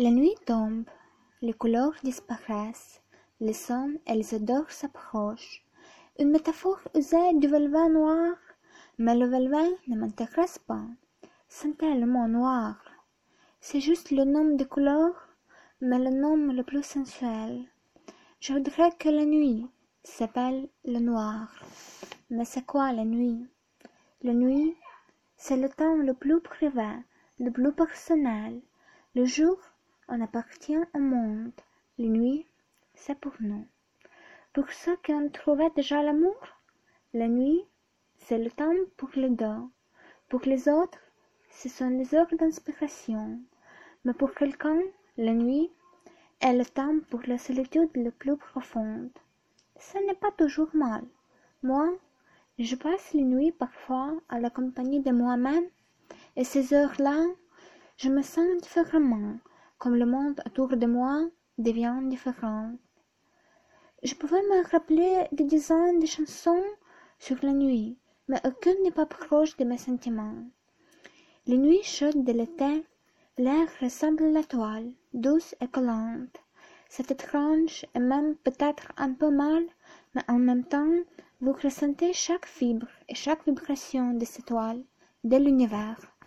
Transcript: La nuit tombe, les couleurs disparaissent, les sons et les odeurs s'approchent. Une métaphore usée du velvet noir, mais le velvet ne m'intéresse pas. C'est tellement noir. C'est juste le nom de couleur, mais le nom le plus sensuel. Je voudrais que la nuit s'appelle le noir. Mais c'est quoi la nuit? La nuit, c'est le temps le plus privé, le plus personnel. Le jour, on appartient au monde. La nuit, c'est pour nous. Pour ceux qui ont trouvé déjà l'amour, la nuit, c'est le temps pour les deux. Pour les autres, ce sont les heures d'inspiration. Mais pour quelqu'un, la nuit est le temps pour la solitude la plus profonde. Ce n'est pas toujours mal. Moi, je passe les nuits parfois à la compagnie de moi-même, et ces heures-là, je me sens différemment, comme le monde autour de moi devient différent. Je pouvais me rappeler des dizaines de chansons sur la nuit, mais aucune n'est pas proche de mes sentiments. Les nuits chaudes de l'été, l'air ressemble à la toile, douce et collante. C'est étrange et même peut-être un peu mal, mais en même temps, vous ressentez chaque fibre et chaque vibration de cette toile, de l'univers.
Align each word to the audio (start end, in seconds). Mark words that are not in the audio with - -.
La 0.00 0.12
nuit 0.12 0.36
tombe, 0.46 0.84
les 1.42 1.52
couleurs 1.52 1.96
disparaissent, 2.04 3.02
les 3.40 3.52
sons 3.52 3.98
et 4.06 4.14
les 4.14 4.32
odeurs 4.32 4.70
s'approchent. 4.70 5.66
Une 6.20 6.30
métaphore 6.30 6.78
usée 6.94 7.34
du 7.34 7.48
velvet 7.48 7.88
noir, 7.88 8.36
mais 8.98 9.16
le 9.16 9.26
velvet 9.26 9.76
ne 9.88 9.96
m'intéresse 9.96 10.60
pas. 10.60 10.84
C'est 11.48 11.76
tellement 11.76 12.28
noir. 12.28 12.76
C'est 13.60 13.80
juste 13.80 14.12
le 14.12 14.22
nom 14.22 14.54
de 14.54 14.62
couleur, 14.62 15.10
mais 15.80 15.98
le 15.98 16.10
nom 16.10 16.36
le 16.36 16.62
plus 16.62 16.84
sensuel. 16.84 17.64
Je 18.38 18.52
voudrais 18.52 18.92
que 19.00 19.08
la 19.08 19.24
nuit 19.24 19.66
s'appelle 20.04 20.68
le 20.84 21.00
noir. 21.00 21.52
Mais 22.30 22.44
c'est 22.44 22.64
quoi 22.64 22.92
la 22.92 23.04
nuit? 23.04 23.44
La 24.22 24.32
nuit, 24.32 24.76
c'est 25.36 25.56
le 25.56 25.68
temps 25.68 25.96
le 25.96 26.14
plus 26.14 26.40
privé, 26.40 26.88
le 27.40 27.50
plus 27.50 27.72
personnel. 27.72 28.62
Le 29.16 29.24
jour, 29.24 29.58
on 30.08 30.20
appartient 30.20 30.78
au 30.94 30.98
monde. 30.98 31.52
La 31.98 32.08
nuit, 32.08 32.46
c'est 32.94 33.18
pour 33.18 33.34
nous. 33.40 33.66
Pour 34.52 34.70
ceux 34.70 34.96
qui 34.96 35.12
ont 35.12 35.28
trouvé 35.28 35.68
déjà 35.76 36.02
l'amour, 36.02 36.36
la 37.12 37.28
nuit, 37.28 37.62
c'est 38.16 38.38
le 38.38 38.50
temps 38.50 38.74
pour 38.96 39.10
les 39.14 39.30
deux. 39.30 39.62
Pour 40.28 40.40
les 40.42 40.68
autres, 40.68 40.98
ce 41.50 41.68
sont 41.68 41.88
les 41.88 42.14
heures 42.14 42.34
d'inspiration. 42.38 43.38
Mais 44.04 44.14
pour 44.14 44.34
quelqu'un, 44.34 44.80
la 45.16 45.32
nuit 45.32 45.70
est 46.40 46.52
le 46.52 46.64
temps 46.64 46.98
pour 47.10 47.22
la 47.26 47.38
solitude 47.38 47.90
la 47.94 48.10
plus 48.10 48.36
profonde. 48.36 49.10
Ce 49.78 49.98
n'est 50.06 50.14
pas 50.14 50.32
toujours 50.32 50.70
mal. 50.74 51.04
Moi, 51.62 51.90
je 52.58 52.76
passe 52.76 53.12
les 53.12 53.24
nuits 53.24 53.52
parfois 53.52 54.12
à 54.28 54.40
la 54.40 54.50
compagnie 54.50 55.00
de 55.00 55.12
moi-même, 55.12 55.66
et 56.36 56.44
ces 56.44 56.72
heures-là, 56.74 57.24
je 57.96 58.08
me 58.08 58.22
sens 58.22 58.46
différemment, 58.62 59.38
comme 59.78 59.96
le 59.96 60.06
monde 60.06 60.40
autour 60.46 60.76
de 60.76 60.86
moi 60.86 61.28
devient 61.56 62.00
différent. 62.04 62.72
Je 64.02 64.14
pouvais 64.14 64.42
me 64.42 64.70
rappeler 64.70 65.26
des 65.32 65.44
dizaines 65.44 65.98
de 65.98 66.06
chansons 66.06 66.64
sur 67.18 67.36
la 67.42 67.52
nuit, 67.52 67.96
mais 68.28 68.40
aucune 68.46 68.82
n'est 68.82 68.92
pas 68.92 69.06
proche 69.06 69.56
de 69.56 69.64
mes 69.64 69.78
sentiments. 69.78 70.44
Les 71.46 71.58
nuits 71.58 71.82
chaudes 71.82 72.24
de 72.24 72.32
l'été, 72.32 72.84
l'air 73.38 73.68
ressemble 73.80 74.24
à 74.24 74.30
la 74.30 74.44
toile, 74.44 74.92
douce 75.14 75.54
et 75.60 75.68
collante. 75.68 76.36
C'est 76.88 77.10
étrange 77.10 77.84
et 77.94 77.98
même 77.98 78.36
peut-être 78.36 78.92
un 78.96 79.12
peu 79.12 79.30
mal, 79.30 79.64
mais 80.14 80.22
en 80.28 80.38
même 80.38 80.64
temps, 80.64 80.94
vous 81.40 81.52
ressentez 81.52 82.12
chaque 82.12 82.46
fibre 82.46 82.88
et 83.08 83.14
chaque 83.14 83.44
vibration 83.46 84.12
de 84.14 84.24
cette 84.24 84.46
toile, 84.46 84.82
de 85.24 85.36
l'univers. 85.36 86.17